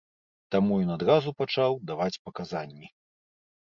[0.55, 2.95] Таму ён адразу пачаў даваць паказанні.